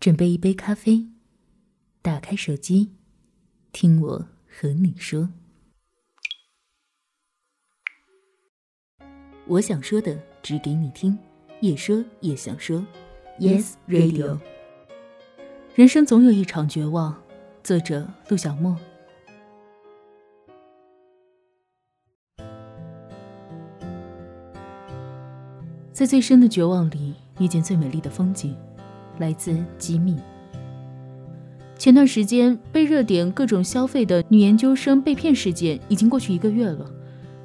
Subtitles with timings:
[0.00, 1.06] 准备一杯咖啡，
[2.00, 2.94] 打开手机，
[3.70, 5.28] 听我和你说。
[9.46, 11.18] 我想说的，只给你听，
[11.60, 12.82] 也说也想说。
[13.38, 14.40] Yes Radio。
[15.74, 17.22] 人生总有一场绝望。
[17.62, 18.74] 作者：陆小莫。
[25.92, 28.56] 在最深的绝望里，遇见最美丽的风景。
[29.20, 30.16] 来自吉米。
[31.78, 36.90] 前段时间被热点各种消费的女研究生被骗事件已经过去一个月了，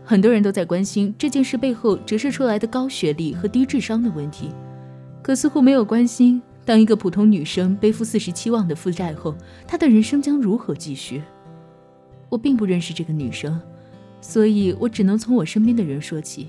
[0.03, 4.49] 很多人都在关心这件事背后折射出来的高学历和低智商的问题，
[5.21, 9.33] 可似乎没有关心，当一个普通女生背负四十七万的负债后，
[9.65, 11.21] 她的人生将如何继续？
[12.27, 13.57] 我并不认识这个女生，
[14.19, 16.47] 所以我只能从我身边的人说起。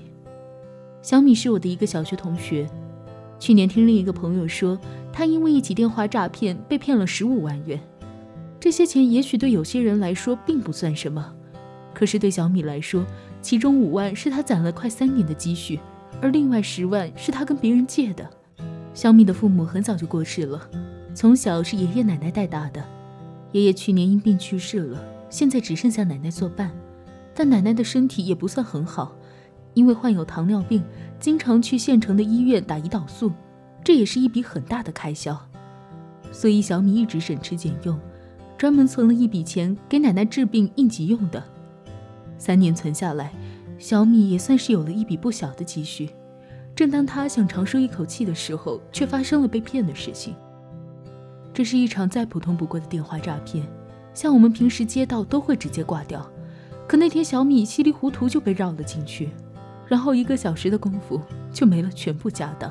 [1.01, 2.67] 小米是我的一个小学同学，
[3.39, 4.77] 去年听另一个朋友说，
[5.17, 7.81] 他因为一起电话诈骗被骗了十五万元。
[8.59, 11.33] 这些钱也许对有些人来说并不算什么，
[11.91, 13.03] 可是对小米来说，
[13.41, 15.79] 其中五万是他攒了快三年的积蓄，
[16.21, 18.29] 而另外十万是他跟别人借的。
[18.93, 20.69] 小米的父母很早就过世了，
[21.15, 22.85] 从小是爷爷奶奶带大的。
[23.53, 26.71] 爷爷去年因病去世了，现在只剩下奶奶作伴，
[27.33, 29.15] 但奶奶的身体也不算很好。
[29.73, 30.83] 因为患有糖尿病，
[31.19, 33.31] 经常去县城的医院打胰岛素，
[33.87, 35.41] 这也是一笔很大的开销。
[36.29, 37.97] 所以小米一直省吃俭用，
[38.57, 41.41] 专门存了一笔钱给奶奶治病应急用的。
[42.37, 43.31] 三年存下来，
[43.79, 46.09] 小米也算是有了一笔不小的积蓄。
[46.75, 50.35] 正当他想长舒一口气的时候，却发生了被骗的事情。
[51.53, 53.65] 这是一场再普通不过的电话诈骗，
[54.13, 56.29] 像我们平时接到都会直接挂掉，
[56.89, 59.29] 可那天小米稀里糊涂就被绕了进去。
[59.87, 61.21] 然后一个小时的功夫
[61.53, 62.69] 就没了全部家当，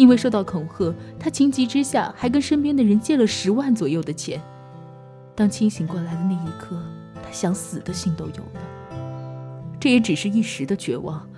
[0.00, 4.40] 因为受到恐吓，他情急之下还跟身边的人借了十万左右的钱。
[5.34, 6.74] 当清醒过来的那一刻，
[7.22, 8.96] 他想死的心都有了。
[9.78, 11.28] 这也只是一时的绝望，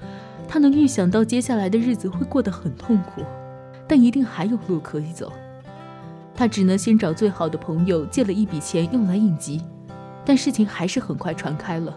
[0.46, 3.22] 他能预想到接下来的日子会过得很痛苦，
[3.88, 5.32] 但一定还有路可以走。
[6.32, 9.60] 他只能先找最好的朋友借了一笔钱用来应急，
[10.24, 11.92] 但事情还是很快传开了。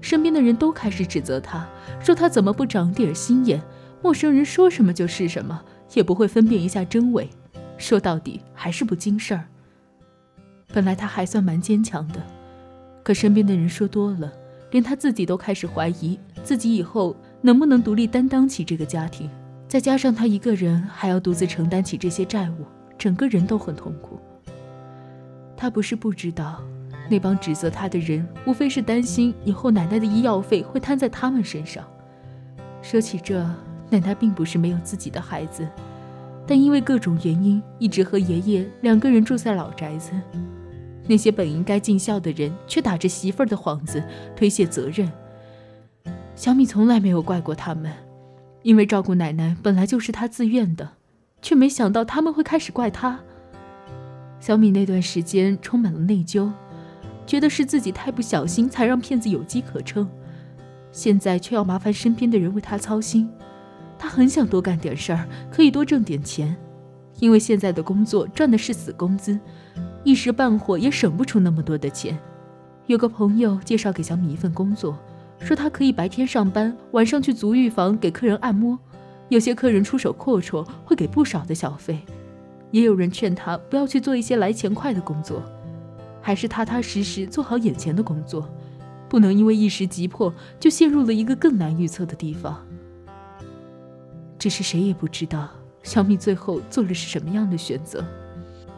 [0.00, 1.64] 身边的人都开始指责他，
[2.00, 3.62] 说他怎么不长点心眼？
[4.02, 5.62] 陌生人说什么就是什么，
[5.94, 7.28] 也不会分辨一下真伪。
[7.78, 9.44] 说到底还是不经事儿。
[10.72, 12.22] 本来他还算蛮坚强的，
[13.02, 14.32] 可身边的人说多了，
[14.70, 19.28] 连他自己都开始怀疑自己以后能不能独立担当起这个家庭。
[19.68, 22.66] 再加上他一个人还要独自承担起这些债务，
[22.98, 24.20] 整个人都很痛苦。
[25.56, 26.62] 他不是不知道。
[27.10, 31.84] 那帮指责他的人，无非是担心以后奶奶的医药费会摊在他们身上。
[32.80, 33.44] 说起这，
[33.92, 35.68] 奶奶并不是没有自己的孩子，
[36.46, 40.12] 但因为各种原因，一直和爷爷两个人住在老宅子。
[41.06, 44.02] 那些本应该尽孝的人，却打着媳妇儿的幌子
[44.34, 45.12] 推卸责任。
[46.34, 47.92] 小米从来没有怪过他们，
[48.62, 50.92] 因为照顾奶奶本来就是他自愿的，
[51.42, 53.20] 却没想到他们会开始怪他。
[54.40, 56.50] 小米那段时间充满了内疚。
[57.24, 60.08] 觉得是自己太不小心，才让骗子有机可乘，
[60.90, 63.30] 现在却要麻烦身边的人为他操心。
[64.02, 66.56] 他很想多干点事儿，可以多挣点钱，
[67.20, 69.38] 因为现在的工作赚的是死工资，
[70.02, 72.18] 一时半会也省不出那么多的钱。
[72.86, 74.98] 有个朋友介绍给小米一份工作，
[75.38, 78.76] 说他可以白天上班，晚上去足浴房给客人按摩，
[79.28, 82.00] 有些客人出手阔绰，会给不少的小费。
[82.72, 85.40] 也有人劝他不要去做一些来钱快的工作。
[86.20, 88.48] 还是踏踏实实做好眼前的工作，
[89.08, 92.66] 不能因为一时急迫就陷入了一个更难预测的地方。
[94.42, 95.48] 只是谁也不知道
[95.84, 98.04] 小米最后做了是什么样的选择。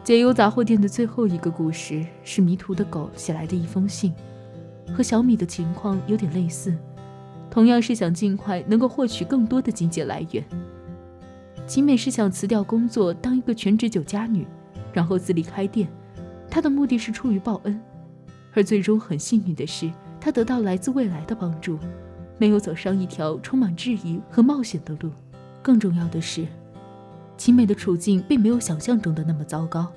[0.03, 4.13] 解忧杂货店的最后一个故事是迷途的狗写来的一封信，
[4.95, 6.71] 和小米的情况有点类似，
[7.49, 10.45] 同样是想尽快能够获取更多的经济来源。
[11.65, 14.45] 秦美是想辞掉工作，当一个全职酒家女，
[14.93, 15.89] 然后自立开店。
[16.47, 17.81] 他的目的是出于报恩，
[18.53, 19.89] 而最终很幸运的是，
[20.21, 21.79] 他得到来自未来的帮助，
[22.37, 25.09] 没有走上一条充满质疑和冒险的路。
[25.65, 26.45] 更重要的是，
[27.37, 29.91] 秦美的处境并没有想象中的那么糟糕，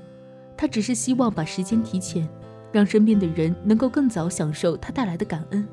[0.57, 2.27] 她只是希望把时间提前，
[2.73, 5.69] 让身边的人能够更早享受她带来的感恩。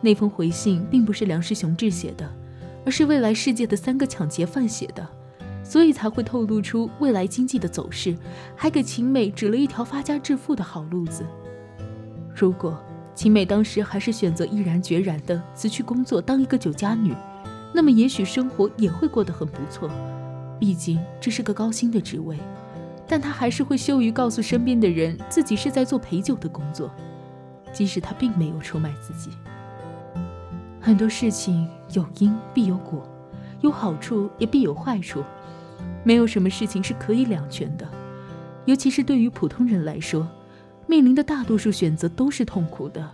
[0.00, 2.28] 那封回信并不是梁世雄志写的，
[2.84, 5.08] 而是未来世界的三个抢劫犯写的。
[5.62, 8.16] 所以才会透露出未来经济的走势，
[8.56, 11.24] 还给秦美指了一条发家致富的好路子。
[12.34, 12.76] 如果
[13.14, 17.14] 秦美当时还是选择毅然决然地辞去工作，当一个酒家女，
[17.72, 19.90] 那么也许生活也会过得很不错。
[20.60, 22.38] 毕竟这是个高薪的职位，
[23.08, 26.90] 但他还是会羞于告诉身边的人自己是在做陪酒的工作，
[27.72, 29.36] 即使他并没有出卖自己。
[30.80, 33.08] 很多事情有因必有果，
[33.60, 35.22] 有好处也必有坏处，
[36.04, 37.88] 没有什么事情是可以两全的。
[38.64, 40.28] 尤其是对于普通人来说，
[40.86, 43.10] 面临的大多数选择都是痛苦的，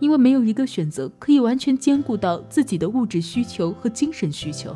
[0.00, 4.74] 因为没有一个选择可以完全兼顾到自己的物质需求和精神需求。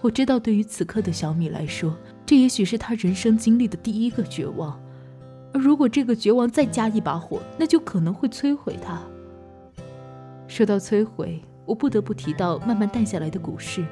[0.00, 1.94] 我知道，对于此刻的小米来说，
[2.24, 4.80] 这也许是他人生经历的第一个绝望。
[5.52, 9.00] 而如果这个绝望再加一把火，那就可能会摧毁他。
[10.46, 13.84] 说到摧毁，我不得不提到慢慢淡下来的股市，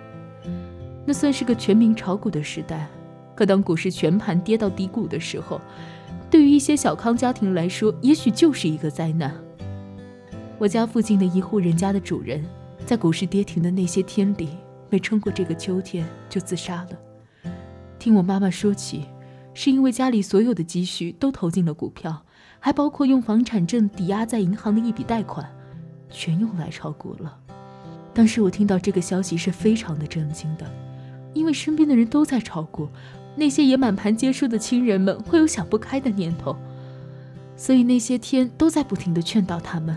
[1.04, 2.86] 那算是个全民炒股的时代。
[3.34, 5.60] 可当股市全盘跌到低谷的时候，
[6.30, 9.34] 对于一些小康家庭来说，也许就是一个灾难。
[10.64, 12.42] 我家附近的一户人家的主人，
[12.86, 14.48] 在股市跌停的那些天里，
[14.88, 17.52] 没撑过这个秋天就自杀了。
[17.98, 19.04] 听我妈妈说起，
[19.52, 22.24] 是因为家里所有的积蓄都投进了股票，
[22.58, 25.46] 还包括用房产证抵押在银行的一笔贷款，
[26.08, 27.38] 全用来炒股了。
[28.14, 30.64] 当时我听到这个消息是非常的震惊的，
[31.34, 32.88] 因为身边的人都在炒股。
[33.36, 36.56] 那些也满盘皆输的亲人们会有想不开的念头，
[37.54, 39.94] 所以那些天都在不停的劝导他们。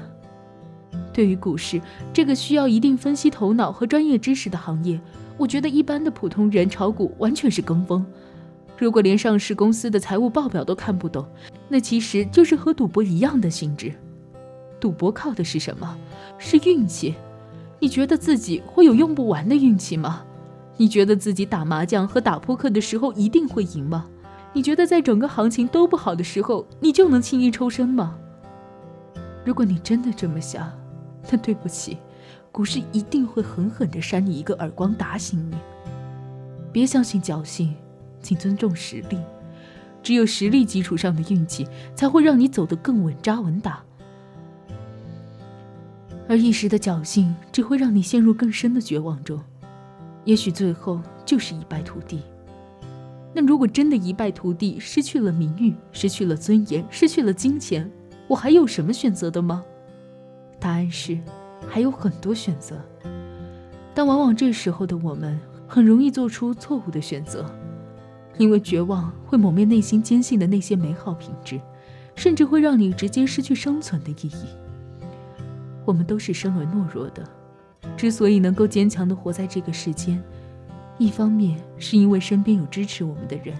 [1.18, 1.82] 对于股市
[2.14, 5.02] 这个需要一定分析头脑和专业知识的行业，
[5.36, 8.06] 我觉得一般的普通人炒股完全是跟风。
[8.78, 11.28] 如果连上市公司的财务报表都看不懂，
[11.68, 13.92] 那其实就是和赌博一样的性质。
[14.80, 15.98] 赌博靠的是什么？
[16.38, 17.16] 是运气。
[17.80, 20.22] 你觉得自己会有用不完的运气吗？
[20.78, 24.06] 你觉得自己打麻将和打扑克的时候一定会赢吗？
[24.54, 28.16] 你觉得在整个行情都不好的时候，你就能轻易抽身吗？
[29.44, 30.72] 如果你真的这么想，
[31.30, 31.98] 那对不起，
[32.52, 35.56] 股市一定会狠狠地扇你一个耳光，打醒你。
[36.72, 37.74] 别相信侥幸，
[38.22, 39.18] 请尊重实力。
[40.04, 43.84] 只有实力基础上的运气，才会让你走得更稳扎稳打。
[46.30, 49.40] 而一时的侥幸，只会让你陷入更深的绝望中。
[50.24, 52.22] 也许最后就是一败涂地。
[53.34, 57.90] 那如果真的一败涂地，失去了名誉，失去了尊严，失去了金钱，
[58.28, 59.64] 我还有什么选择的吗？
[60.60, 61.18] 答案是，
[61.68, 62.82] 还有很多选择。
[63.94, 67.46] 但往往这时候的我们，很容易做出错误的选择，
[68.38, 71.60] 因为绝望会抹灭内心坚信的那些美好品质，
[72.16, 74.46] 甚至会让你直接失去生存的意义。
[75.86, 77.24] 我们都是生而懦弱的。
[77.96, 80.22] 之所以能够坚强地活在这个世间，
[80.98, 83.56] 一方面是因为身边有支持我们的人，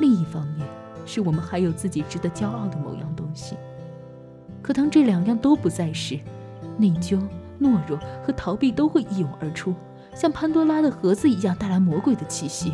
[0.00, 0.66] 另一方面
[1.04, 3.56] 是我们还有自己值得骄傲的某样东西。
[4.66, 6.18] 可当这两样都不再时，
[6.76, 7.20] 内疚、
[7.60, 9.72] 懦弱和逃避都会一涌而出，
[10.12, 12.72] 像潘多拉的盒子一样带来魔鬼的气息。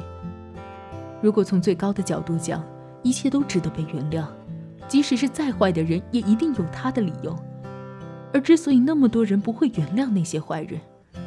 [1.20, 2.64] 如果从最高的角度讲，
[3.02, 4.24] 一切都值得被原谅，
[4.88, 7.38] 即使是再坏的人，也一定有他的理由。
[8.32, 10.80] 而之所以那么多人不会原谅那些坏人，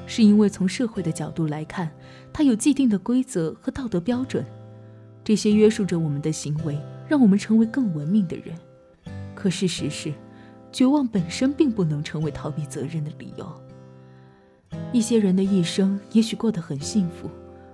[0.07, 1.91] 是因为从社会的角度来看，
[2.33, 4.43] 他有既定的规则和道德标准，
[5.23, 6.75] 这些约束着我们的行为，
[7.07, 8.55] 让我们成为更文明的人。
[9.35, 10.11] 可事实是，
[10.75, 13.49] 绝望本身并不能成为逃避责任的理由。
[14.91, 17.29] 一些人的一生也许过得很幸福，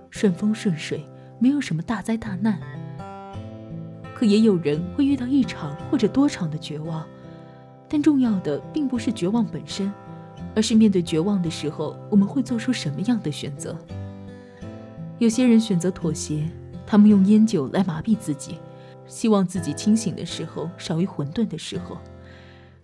[0.08, 1.04] 顺风顺水，
[1.40, 2.60] 没有什么大灾大难，
[4.14, 7.04] 可也有人会遇到一场或者多场的绝望。
[7.88, 9.92] 但重要的并不是绝望本身，
[10.54, 13.76] 而是面对绝望的时候，我们会做出什么样的选择。
[15.18, 16.48] 有些人选择妥协，
[16.86, 18.58] 他们用烟酒来麻痹自己，
[19.08, 21.98] 希望自己清醒的时候少于混沌的时候。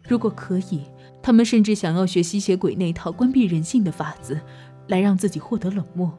[0.08, 0.80] 如果可以，
[1.22, 4.40] 他们甚至想要学吸血鬼那套关闭人性的法子，
[4.86, 6.10] 来让自己获得冷漠。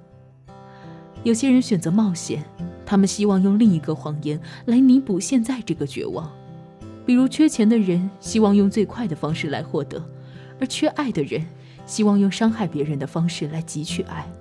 [1.23, 2.45] 有些人选择冒险，
[2.85, 6.31] 他们希望用另一个谎言来弥补现在这个绝望。
[7.03, 9.99] 比如缺钱的人希望用最快的方式来获得，
[10.59, 11.43] 而缺爱的人
[11.87, 14.31] 希望用伤害别人的方式来汲取爱，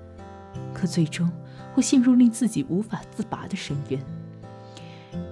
[0.75, 1.28] 可最终
[1.73, 3.99] 会陷入令自己无法自拔的深渊。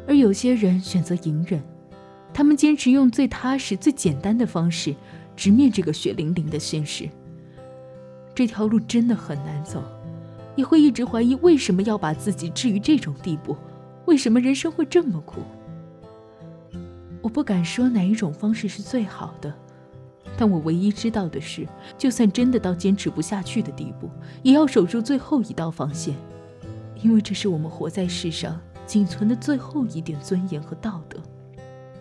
[0.08, 1.62] 而有些人选择隐忍，
[2.32, 4.94] 他们坚持用最踏实、最简单的方式
[5.34, 7.08] 直面这个血淋淋的现实。
[8.34, 9.82] 这条路真的很难走，
[10.54, 13.56] 你会一直怀疑为什么要把自己置于这种地步，
[14.04, 15.40] 为什么人生会这么苦。
[17.22, 19.52] 我不敢说哪一种方式是最好的，
[20.36, 21.66] 但我唯一知道的是，
[21.96, 24.10] 就算真的到坚持不下去的地步，
[24.42, 26.14] 也要守住最后一道防线，
[27.02, 31.18] 因为这是我们活在世上仅存的最后一点尊严和道德。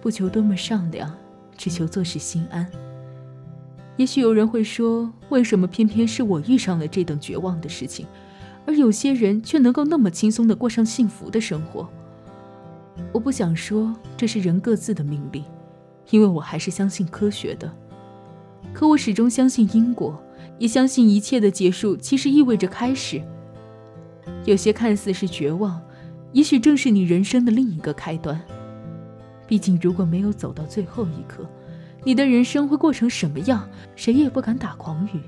[0.05, 1.12] 不求多么善良，
[1.57, 2.63] 只求做事心安。
[3.97, 8.05] 也许有人会说，为什么偏偏是我遇上了这等绝望的事情，
[8.67, 11.89] 而有些人却能够那么轻松地过上幸福的生活？
[13.12, 15.43] 我不想说这是人各自的命令，
[16.12, 17.74] 因为我还是相信科学的。
[18.75, 20.21] 可我始终相信因果，
[20.59, 23.19] 也相信一切的结束其实意味着开始。
[24.45, 25.81] 有些看似是绝望，
[26.31, 28.39] 也许正是你人生的另一个开端。
[29.47, 31.47] 毕竟，如果没有走到最后一刻，
[32.03, 35.21] 你的人生会过成什么样，谁也不敢打诳语。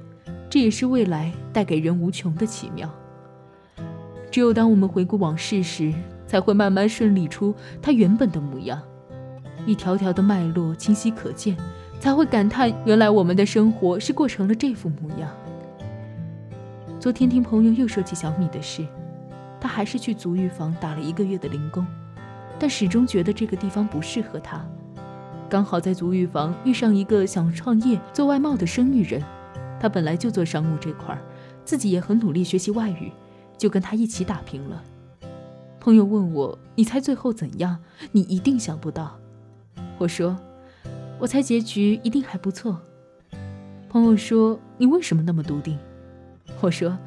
[0.49, 2.89] 这也是未来带给人无穷的奇妙。
[4.31, 5.93] 只有当我们回顾往事时，
[6.25, 8.81] 才会慢慢顺理出它原本的模样，
[9.65, 11.57] 一条条的脉络清晰可见，
[11.99, 15.29] 才会感叹原来我们的生活是过成了这副模样。
[16.99, 18.85] 昨天听朋友又说起小米的事，
[19.59, 21.85] 他还是去足浴房打了一个月的零工。
[22.59, 24.65] 但始终觉得这个地方不适合他。
[25.49, 29.23] 刚好在足浴房遇上一个想创业做外贸的生意人，
[29.79, 31.21] 他本来就做商务这块儿，
[31.63, 33.11] 自己也很努力学习外语，
[33.57, 34.83] 就跟他一起打拼了。
[35.79, 37.77] 朋友问我：“你猜最后怎样？”
[38.11, 39.17] 你一定想不到。
[39.97, 40.37] 我说
[41.17, 42.81] ：“我猜结局一定还不错。”
[43.87, 45.79] 朋友说：“你为什么那么笃定？”
[46.59, 46.97] 我说：“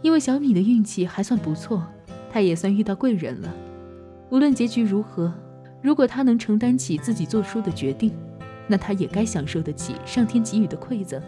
[0.00, 1.84] 因为小米的运气还算不错，
[2.32, 3.54] 他也算遇到贵人了。”
[4.30, 5.32] 无论结局如何，
[5.82, 8.12] 如果他能承担起自己做出的决定，
[8.66, 11.22] 那他也该享受得起上天给予的馈赠。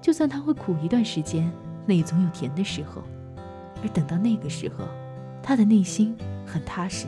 [0.00, 1.50] 就算他会苦一段时间，
[1.86, 3.02] 那也总有甜的时候。
[3.82, 4.84] 而等到那个时候，
[5.42, 7.06] 他的内心很踏实。